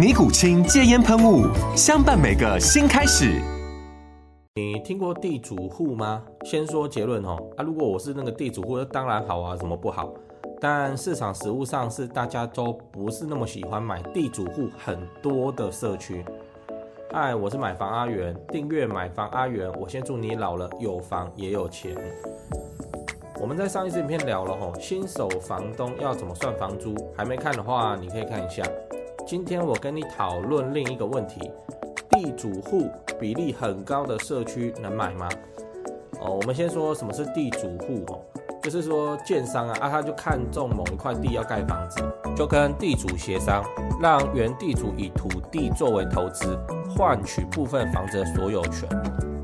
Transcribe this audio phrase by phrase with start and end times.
[0.00, 1.44] 尼古清戒烟喷雾，
[1.76, 3.38] 相伴每个新开始。
[4.54, 6.22] 你听过地主户吗？
[6.46, 7.36] 先说结论哦。
[7.58, 10.10] 啊，如果我是那个地主户，当然好啊，怎么不好？
[10.58, 16.24] 但市场实物上是大家都不是那么喜欢买地主户很多的社区。
[17.12, 21.94] 嗨，我是买房阿元，订阅买房阿元，我先祝你老了有房也有钱。
[23.38, 26.94] 我们在上一次影片聊了吼，新手房东要怎么算房租？
[27.14, 28.64] 还没看的话，你可以看一下。
[29.30, 31.52] 今天我跟你讨论另一个问题：
[32.08, 35.28] 地主户比例很高的社区能买吗？
[36.20, 38.18] 哦，我们先说什么是地主户哦，
[38.60, 42.02] 就是说建商啊，啊他就看中某一块地要盖房子，
[42.36, 43.62] 就跟地主协商，
[44.02, 46.58] 让原地主以土地作为投资，
[46.88, 48.88] 换取部分房子的所有权。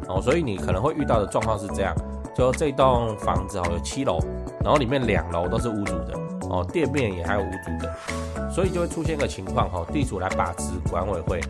[0.09, 1.95] 哦，所以你可能会遇到的状况是这样：
[2.35, 4.19] 就这栋房子哦有七楼，
[4.65, 6.19] 然后里面两楼都是屋主的，
[6.51, 8.51] 哦店面也还有屋主的。
[8.51, 11.41] 所以就会出现一个情况哈，地主来把持管委会。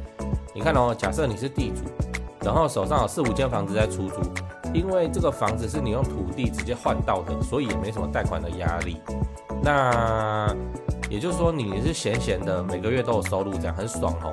[0.55, 1.83] 你看哦，假设你是地主，
[2.41, 4.21] 然后手上有四五间房子在出租，
[4.73, 8.97] 因为这个房子是你用土地直接换到的，所以也没什么贷款的压力。
[9.63, 10.53] 那
[11.09, 14.33] 也就是说你是闲闲的，每个月都有收入，这样很爽哦。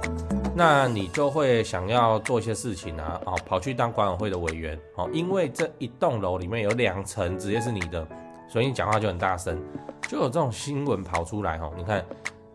[0.55, 8.07] 那你就会想要做一些事情啊，哦，跑去当管委会的委员哦，因为这一栋楼里面有两层直接是你的，
[8.53, 9.59] 所以你讲话就很大声，
[10.07, 11.73] 就有这种新闻跑出来哦。
[11.75, 12.05] 你看。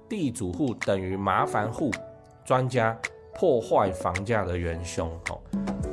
[0.09, 1.91] 地主户等于麻烦户，
[2.43, 2.99] 专家
[3.35, 5.39] 破坏房价的元凶哦。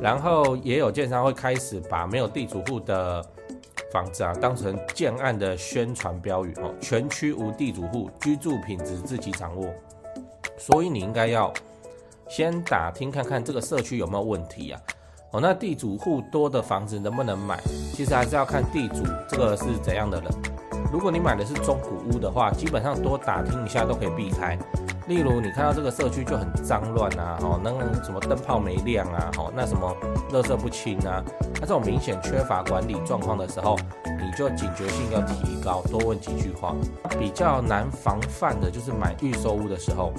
[0.01, 3.21] 然后也有建商会开始把没有地主户的
[3.91, 9.67] 房子啊当成建案的宣传标语哦，全区无地主户，居住品质自己掌握。
[10.57, 11.51] 所以你应该要
[12.29, 14.79] 先打听看看这个社区有没有问题啊。
[15.31, 17.59] 哦，那地主户多的房子能不能买？
[17.95, 20.29] 其实还是要看地主这个是怎样的人。
[20.91, 24.57] 如果你买的是中古屋的话，基本上多打听一下都可以避开。
[25.07, 27.71] 例如，你看到这个社区就很脏乱啊，哦，那
[28.03, 29.95] 什么灯泡没亮啊，哦，那什么
[30.33, 31.23] 垃圾不清啊，
[31.53, 36.75] 那这种明显缺乏管理状况的时候，你就警觉性要提高，多问几句话。
[37.17, 40.11] 比较难防范的就是买预售屋的时候，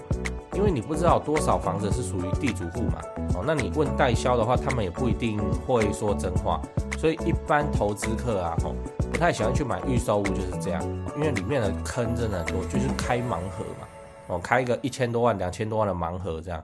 [0.55, 3.01] 因为你不知道多少房子是属于地主户嘛，
[3.35, 6.61] 哦，那你问代销的话，他们也不一定会说真话，
[6.97, 8.75] 所以一般投资客啊，吼。
[9.13, 10.83] 不太喜欢去买预售屋，就是这样，
[11.15, 13.89] 因为里面的坑真的很多，就是开盲盒嘛，
[14.27, 16.63] 哦，开一个一千多万、两千多万的盲盒这样。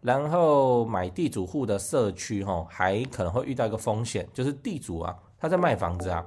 [0.00, 6.24] 然后买地主户的社区，哈，还可能会遇到一个风险，就是地主啊，他在卖房子啊，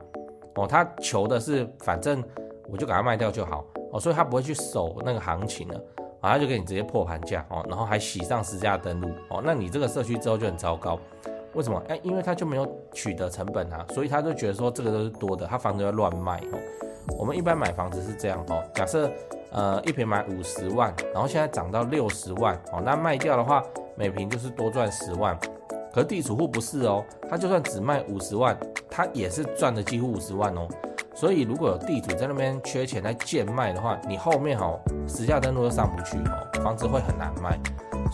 [0.53, 2.23] 哦，他求的是反正
[2.69, 5.83] 我就给他卖掉就好，哦，所以他不会去守那个行情了，
[6.22, 11.00] 啊，他就给你直接破盘价，哦，然后还洗上实价登录，哦，那你这个社区之后就很糟糕。
[11.55, 11.81] 为什么？
[11.88, 16.59] 哎，因为他就没有取得成本啊，所以他就觉得说这个都是多的，他房子要乱卖哦。
[17.17, 19.09] 我们一般买房子是这样哦，假设
[19.51, 23.63] 呃一平买五十万，然后现在涨到六十万哦，那卖掉的话
[23.95, 25.38] 每平就是多赚十万。
[25.94, 28.57] 可是地主户不是哦，他就算只卖五十万，
[28.89, 30.67] 他也是赚的几乎五十万哦。
[31.13, 34.77] 所以如果有地主在那边缺钱来贱卖的话，你后面哦
[35.07, 37.57] 实价登录又上不去哦，房子会很难卖。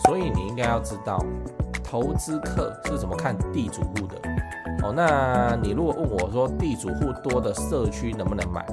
[0.04, 1.18] 所以你应该要知道。
[1.92, 4.16] 投资客是怎么看地主户的？
[4.82, 8.64] 哦，那你如果问我说地主户多的社区能不能买？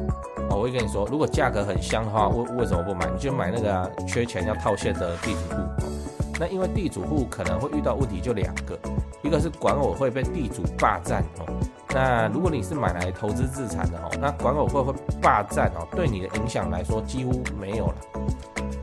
[0.50, 3.10] 哦，我会跟你说，如果价格很香的话，为为什么不买？
[3.14, 5.62] 你就买那个、缺钱要套现的地主户。
[5.62, 5.92] 哦，
[6.40, 8.80] 那因为地主户可能会遇到问题就两个，
[9.22, 11.46] 一个是管委会被地主霸占哦。
[11.90, 17.96] 那如果你是买来投资自产的哦，那管委会会霸占哦，对你的影响来说几乎没有了。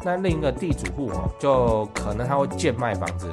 [0.05, 3.33] 那另一个地主户哦，就可能他会贱卖房子。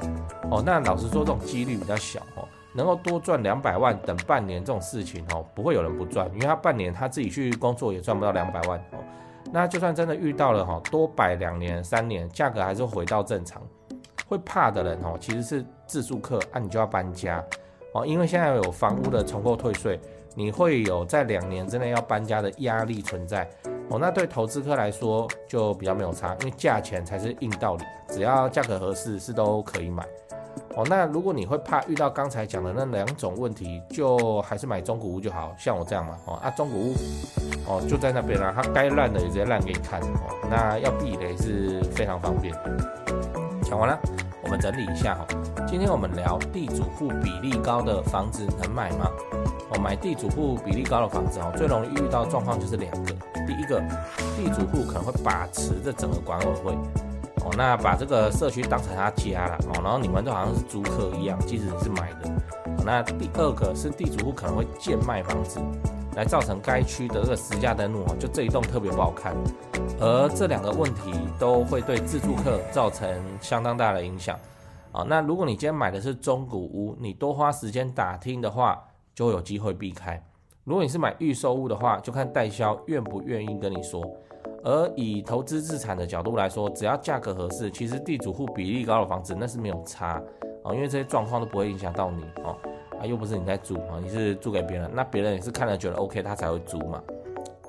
[0.54, 9.00] 哦，那老实说，这种几率比较小哦，能够多赚两百万等半年这种事情哦，不会有人不赚，因为他半年他自己去工作也赚不到两百万哦。
[9.52, 13.60] 那就算真的遇到了哈，多摆两年三年，价格还是回到正常。
[14.28, 17.44] 会怕的人哦，其实是自住客，那、啊、你就要搬家，
[17.96, 20.00] 哦，因为现在有房屋的重购退税，
[20.36, 23.50] 你会有在两年之内要搬家的压力存在。
[23.90, 30.04] 哦，那对投资客来说就比较没有差，因为价钱才是硬道理，只要价格合适是都可以买。
[30.76, 36.18] 哦，那如果你会怕遇到刚才讲的那两种问题，就还是买中古屋就好，像我这样嘛。
[36.26, 36.96] 哦啊，中古屋，
[37.68, 40.02] 哦就在那边啦，它该烂的也直接烂给你看。
[40.02, 42.54] 哦，那要避雷是非常方便。
[43.62, 44.00] 讲完了，
[44.42, 45.28] 我们整理一下哈。
[45.68, 49.12] 今天我们聊地主户比例高的房子能买吗？
[49.70, 53.14] 哦，买地主户比例高的房子哦，最容易遇到状况就是两个。
[53.46, 53.80] 第一个，
[54.36, 56.76] 地主户可能会把持着整个管委会。
[57.44, 62.32] 哦，那把这个社区当成他家了哦，然后你们都好像是租客一样，即使你是买的。
[62.86, 65.60] 那第二个是地主户可能会贱卖房子，
[66.16, 69.36] 来造成该区的这个实价登录哦，就这一栋特别不好看。
[70.00, 73.10] 而这两个问题都会对自住客造成
[73.42, 74.38] 相当大的影响。
[74.92, 78.82] 哦，那如果你今天买的是中古屋，你多花时间打听的话，
[79.16, 80.22] 就会有机会避开。
[80.64, 84.02] 如果你是买预售屋的话，就看代销愿不愿意跟你说。
[84.64, 90.22] 而以投资自产的角度来说，只要价格合适，其实地主户比例高的房子那是没有差
[90.64, 92.56] 哦，因为这些状况都不会影响到你哦，
[93.00, 97.04] 啊又不是你在租啊，你是租给别人，那别人也是看了觉得 OK，他才会租嘛。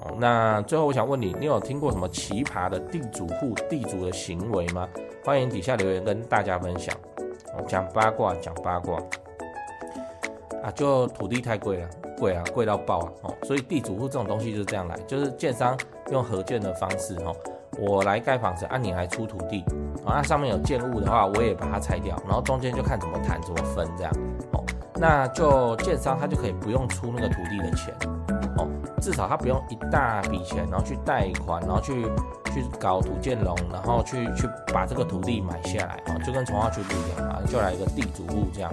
[0.00, 4.88] 哦，那最后我想问你，你有听过什么奇葩的地主户地主的行为吗？
[5.24, 6.94] 欢迎底下留言跟大家分享。
[7.56, 9.02] 哦，讲八卦讲八卦
[10.62, 11.88] 啊，就土地太贵了。
[12.16, 13.12] 贵啊，贵到爆啊！
[13.22, 15.76] 哦，所以地主户这种东西就是这样来，就是建商
[16.10, 17.34] 用合建的方式，哦，
[17.78, 19.64] 我来盖房子，按你来出土地，
[20.04, 24.12] 啊，上面有建物的话，我也把它拆掉，然后中间就看怎么谈怎么分这样，
[24.52, 24.62] 哦，
[24.96, 27.94] 那就建商他就可以不用出那个土地的钱，
[28.58, 28.68] 哦，
[29.00, 32.06] 至少他不用一大笔钱，然后去贷款，然后去
[32.54, 38.72] 去搞土建龙，然后去去把这个土地买下来，哦，就跟从化区不一样啊，就来一个地主户这样，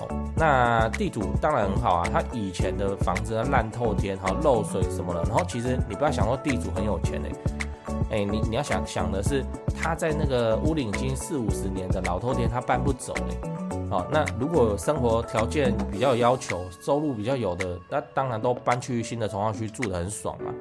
[0.00, 0.08] 哦。
[0.36, 5.22] 那地主当然很好啊，他以前的房子烂透天，哈，漏水什么的。
[5.22, 7.32] 然后其实你不要想说地主很有钱嘞，
[8.10, 9.42] 哎，你你要想想的是
[9.80, 13.50] 他在那个屋龄已经四五十年的老透天，他搬不走嘞。
[13.90, 20.52] 好，那如果生活条件比较要求，收入比较有的，那当然都搬去新的从化区住得很爽嘛。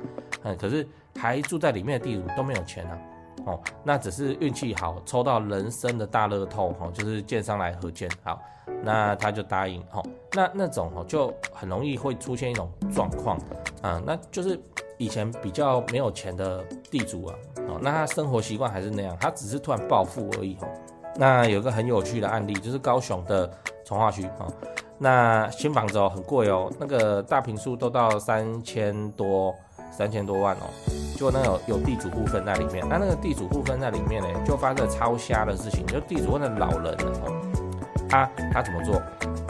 [0.44, 0.88] 嗯，可是
[1.18, 2.98] 还住在里面的地主都没有钱啊。
[3.45, 8.39] 哦，那只是运气好，抽到人生的大乐透，哈，就是建商来合建，好。
[8.81, 13.38] 那他就答应哦，那那种哦就很容易会出现一种状况
[13.81, 14.60] 啊，那就是
[14.98, 17.36] 以前比较没有钱的地主啊，
[17.68, 20.68] 哦，那他生活习惯还是那样，他只是突然暴富而已哦。
[21.16, 23.50] 那有一个很有趣的案例，就是高雄的
[23.86, 24.48] 重划区啊，
[24.98, 29.54] 那新房子哦很贵哦，那个大平数都到三千多
[29.95, 30.68] 三千多万哦，
[31.16, 36.94] 就那有有地主部分在里面，那那个地主部分在里面呢，就发生超瞎的事情，就地主问的老人
[37.24, 37.31] 哦。
[38.10, 39.01] 他他怎么做？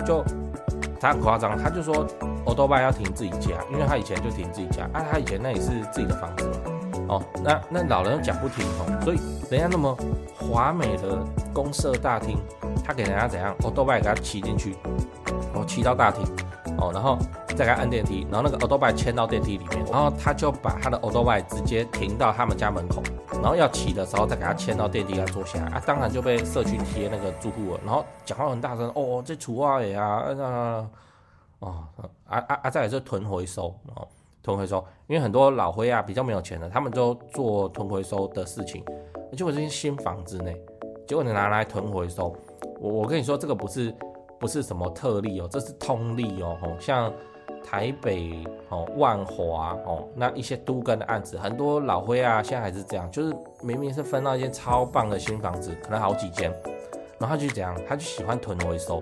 [0.05, 0.23] 就
[0.99, 2.05] 他很夸张，他就说
[2.45, 6.53] 欧多拜要停自己家，因为他以前就停自己家啊，他以前那也是自己的房子嘛。
[7.09, 9.19] 哦，那那老人讲不停哦，所以
[9.49, 9.97] 人家那么
[10.39, 11.17] 华美的
[11.53, 12.37] 公社大厅，
[12.85, 13.53] 他给人家怎样？
[13.63, 14.77] 欧多拜给他骑进去，
[15.53, 16.23] 哦，骑到大厅，
[16.83, 17.17] 哦，然后
[17.55, 23.01] 再给他按电梯，然后那个欧多拜牵到电梯里面，然后他就把他的欧多拜直接停到他们家门口。
[23.41, 27.79] 然后要骑的时候再给他牵到电梯，来坐下来啊，当然就被社区贴那个住户了。
[27.85, 30.89] 然后讲话很大声，哦，这除啊也啊，啊，
[31.59, 31.83] 哦，
[32.27, 34.07] 啊啊啊，再来是囤回收哦，
[34.41, 38.83] 囤回收，因为很多老灰啊比较没有钱的，他们都做囤回收的事情。
[39.35, 40.51] 结果这些新房子呢，
[41.07, 42.33] 结果你拿来囤回收，
[42.79, 43.93] 我我跟你说这个不是
[44.43, 47.09] 不是什么特例哦，这是通例哦，像。
[47.65, 56.53] 台北哦，万华哦，那一些都更的案子，很多老灰啊，现在还是这样，就是明明是分到一间超棒的新房子，可能好几间，
[57.17, 59.01] 然后就这样，他就喜欢囤回收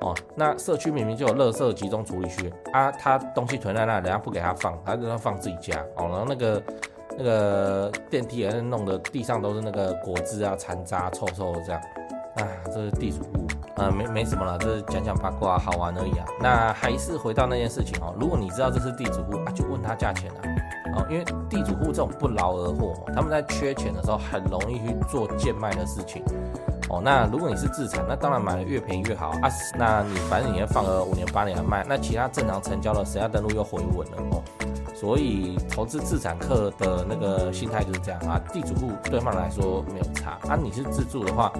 [0.00, 0.14] 哦。
[0.34, 6.08] 那社区明明就有垃圾集中处理区啊，他东西囤在那，人家不给他放，他就要放自己家哦。
[6.08, 6.62] 然后那个
[7.18, 11.80] 那个电梯也是弄得地上都是那个果汁啊、残渣、臭臭的这样，
[12.36, 13.18] 啊，这是地主。
[13.78, 16.26] 呃，没没什么了，就是讲讲八卦，好玩而已啊。
[16.40, 18.12] 那还是回到那件事情哦。
[18.18, 20.42] 如果你知道这是地主户啊，就问他价钱啊。
[20.96, 26.24] 哦，因为地主户这种不劳而获，他们在缺钱的时候很容易去做贱卖的事情。
[26.88, 29.48] 哦，那如果你是自产，那当然买的越便宜越好啊。
[29.78, 34.42] 那你反正你要放个五年八年来卖，那其他正常成交的实价登录又回稳了哦。
[34.92, 38.40] 所以投资自产客的那个心态就是这样啊。
[38.52, 40.58] 地主户对他们来说没有差啊。
[40.60, 41.52] 你是自住的话。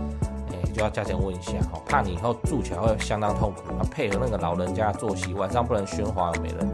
[0.79, 3.83] 就要价钱问一下，哈，怕你以后住起来会相当痛苦啊。
[3.91, 6.73] 配合那个老人家作息，晚上不能喧哗没人。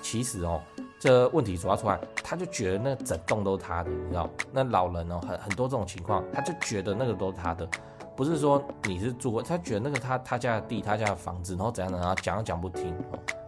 [0.00, 0.58] 其实哦，
[0.98, 4.30] 这问题主要出来，他就觉得那整栋都是他的，你知道？
[4.50, 7.68] 那老人哦，很很多这种情况，他就觉得那个都是他的。
[8.16, 12.96] 不是说你是住过，他觉得那个他他家的地，他家的房子，然后怎样的，然后讲都讲不听，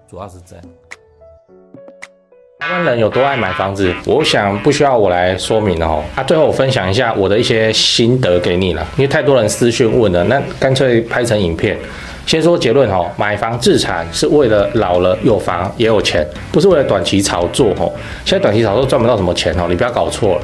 [0.07, 0.65] 主要是这样。
[2.71, 6.05] 台湾人有多爱买房子，我想不需要我来说明了哦。
[6.15, 11.77] 啊，最后我分享一下我的一些心得给你了，因为太多人私讯问了，那干脆拍成影片。
[12.27, 17.93] 先说结论哦，买房自产是为了老了有房也有钱，不是为了短期炒作哦。
[18.25, 20.43] 现在短期炒作赚不到什么钱哦，你不要搞错了。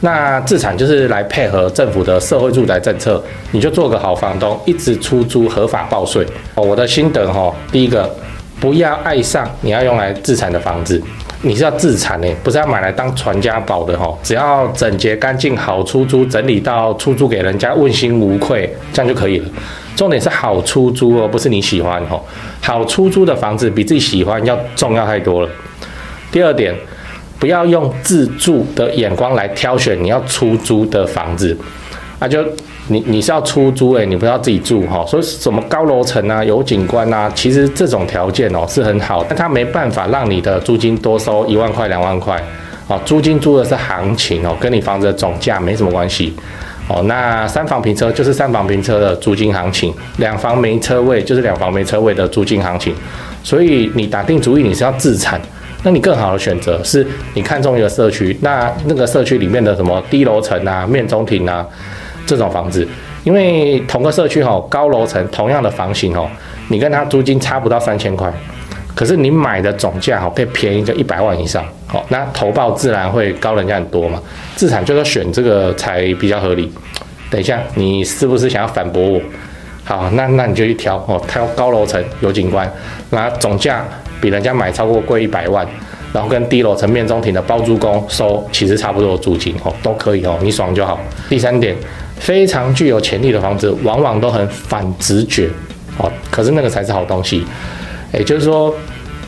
[0.00, 6.62] 那自产就是来配合政府的社会住宅政策，你就做个好房东，一直出租合法报税哦。
[6.62, 8.10] 我的心得哈，第一个，
[8.60, 11.02] 不要爱上你要用来自产的房子，
[11.42, 14.16] 你是要自产呢，不是要买来当传家宝的哈。
[14.22, 19.48] 只要整洁干净，好出租，整理到出租给人家问心无愧，这样就可以了。
[19.96, 22.20] 重点是好出租哦，不是你喜欢哦。
[22.60, 25.48] 好出租的房子比自己喜欢要重要太多了。
[26.30, 26.74] 第二点。
[27.40, 31.56] 不要用自住的眼光来挑选你要出租的房子，
[32.18, 32.44] 啊就，
[32.88, 35.04] 你你是要出租诶，你不要自己住哈。
[35.06, 42.42] 所以什么高楼层啊，有景观啊，其实这种条件哦是很好，但它没办法让你的租金多收一万块两万块
[42.88, 43.00] 哦。
[43.04, 46.34] 租金租的是行情哦，跟你房子的总价没什么关系
[46.88, 47.02] 哦。
[47.04, 52.92] 那三房平车就是三房平车的租金行情，两房没车位就是两房没车位的租金行情。
[53.44, 55.40] 所以你打定主意你是要自产。
[55.84, 61.64] 那你更好的选择是你看中一个社区，那那个社区里面的什么低楼层啊、面中庭啊
[62.28, 62.86] 这种房子，
[63.24, 66.28] 因为同个社区哈，高楼层同样的房型哦，
[66.68, 68.30] 你跟他租金差不到三千块，
[68.94, 74.22] 可是你买的总价哈可以便宜个一百万以上，好，那投报自然会高人家很多嘛，
[74.54, 76.70] 资产就是选这个才比较合理。
[77.30, 79.20] 等一下，你是不是想要反驳我？
[79.84, 82.70] 好，那那你就去挑哦，挑高楼层有景观，
[83.08, 83.82] 那总价。
[84.20, 85.64] 比人家买超过贵一百万，
[86.12, 90.98] 然后跟低楼层面中庭的包租公收其实差不多租金哦，都可以哦，你爽就好。
[91.28, 91.72] 第三点，
[92.18, 95.48] 非常具有潜力的房子，往往都很反直觉
[95.98, 97.44] 哦，可是那个才是好东西。
[98.12, 98.74] 也就是说，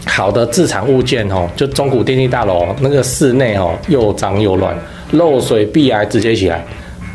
[0.07, 4.75] 好的自产物件哦，就中古电梯大楼那个室内哦，又脏又乱，
[5.13, 6.65] 漏水壁癌直接起来。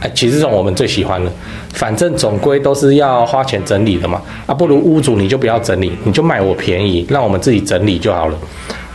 [0.02, 1.32] 哎，其实这种我们最喜欢的，
[1.74, 8.38] 反正总归都是要花钱整理的嘛，啊，不如屋主你就不要整理，你就卖我便宜，让我们自己整理就好了。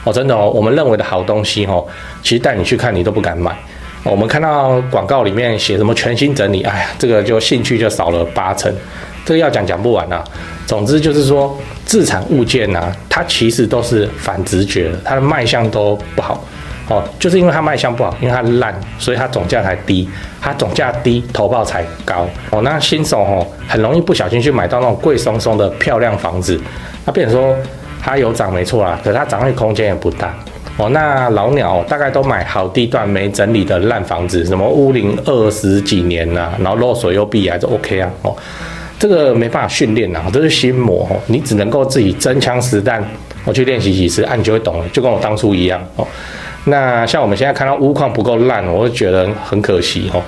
[0.04, 1.84] 哦，真的哦，我们认为的好东西哦，
[2.22, 3.56] 其实带你去看你都不敢买。
[4.02, 8.72] 我们看到广告里面写什么全新整理，哎呀，这个就兴趣就少了八成，
[9.24, 10.24] 这个要讲讲不完啊。
[10.66, 11.54] 总之就是说，
[11.84, 16.42] 自产物件啊，它其实都是反直觉的，它的卖相都不好。
[16.88, 20.08] 哦，就是因为它卖相不好，因为它烂，所以它总价才低。
[20.40, 22.26] 它总价低，投报才高。
[22.50, 26.58] 哦，那新手哦，很容易不小心去买到那种贵松松的漂亮房子。
[27.04, 27.54] 那变成说
[28.00, 30.34] 它有涨没错啦，可是它涨的空间也不大。
[30.80, 38.10] 哦，那老鸟大概都买好地段没整理的烂房子，什么屋龄二十几年呐、啊，然后漏水又壁癌就 OK 啊。
[38.22, 38.34] 哦，
[38.98, 41.06] 这个没办法训练呐，这是心魔。
[41.10, 43.04] 哦，你只能够自己真枪实弹，
[43.44, 45.78] 我去练习几次，啊，你就会懂了，就跟我当初一样。
[45.96, 46.06] 哦。
[46.64, 50.22] 那像我们现在看到屋况不够烂，我会觉得很可惜哦。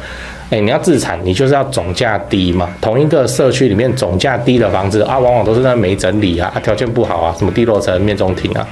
[0.50, 2.68] 哎，你要自产，你就是要总价低嘛。
[2.78, 8.68] 同一个社区里面总价低的房子啊，往往都是那没整理啊，啊条件不好啊，什么低楼层、面中庭啊。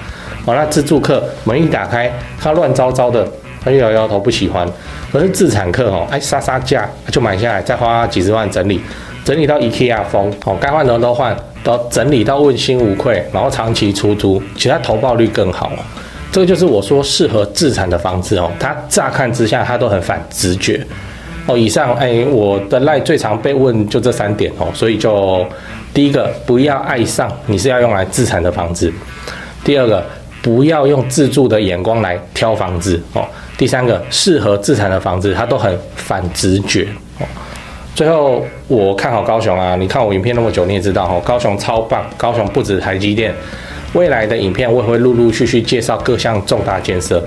[0.50, 3.26] 哦，那自住客门一打开，他乱糟糟的，
[3.64, 4.66] 他就摇摇头不喜欢。
[5.12, 8.80] 可是自产客哦，哎杀杀价就买下来，再花几十万整理，
[9.24, 15.70] 整理到 IKEA 风哦，该换的都换，都整理到问心无愧，然后长期出租，其他投报率更好。
[16.32, 20.80] 这个就是我说适合自产的房子哦，它乍看之下它都很反直觉
[21.46, 21.58] 哦。
[21.58, 25.44] 以上哎，我的赖最常被问就这三点哦，所以就
[25.92, 28.92] 第一个不要爱上你是要用来自产的房子，
[29.64, 30.06] 第二个
[30.42, 33.26] 不要用自住的眼光来挑房子哦，
[33.58, 37.26] 第三个适合自产的房子它都很反直觉哦。
[37.94, 43.34] 最后我看好高雄啊，你看我影片那么久你也知道哦，高雄超棒，高雄不止台积电。
[43.92, 47.22] 未来的影片我也会陆陆续续介绍各项重大建设。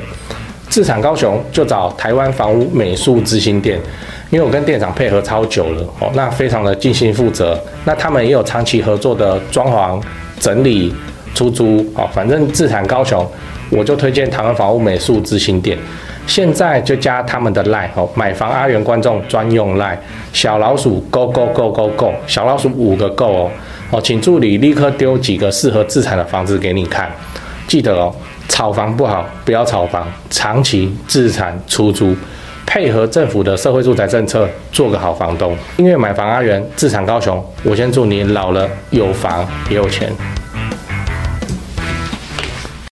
[0.70, 3.80] 自产高雄就找台湾房屋美术之星店，
[4.32, 7.60] 因为我跟店长配合超久了哦，那非常的尽心负责。
[7.86, 10.02] 那他们也有长期合作的装潢、
[10.40, 10.92] 整理、
[11.34, 13.26] 出租哦，反正自产高雄，
[13.70, 15.78] 我就推荐台湾房屋美术之星店。
[16.26, 20.00] 现在就加他们的赖哦，买房阿元观众专用赖，
[20.32, 23.52] 小老鼠 Go Go Go Go Go，小老鼠五个 Go 哦。
[23.92, 27.12] 哦，请助理立刻丢几个适合自产的房子给你看。
[27.68, 28.14] 记得哦，
[28.48, 32.16] 炒房不好，不要炒房，长期自产出租，
[32.66, 35.56] 配合政府的社会住宅政策，做个好房东。
[35.76, 40.10] 因为买房阿元，自产高雄，我先祝你老了有房也有钱。